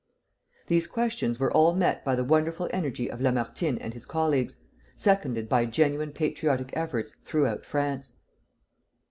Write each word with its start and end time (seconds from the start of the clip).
These 0.65 0.87
questions 0.87 1.39
were 1.39 1.51
all 1.51 1.75
met 1.75 2.03
by 2.03 2.15
the 2.15 2.23
wonderful 2.23 2.67
energy 2.73 3.07
of 3.07 3.21
Lamartine 3.21 3.77
and 3.79 3.93
his 3.93 4.07
colleagues, 4.07 4.55
seconded 4.95 5.47
by 5.47 5.67
genuine 5.67 6.11
patriotic 6.11 6.71
efforts 6.73 7.13
throughout 7.23 7.67
France. 7.67 8.11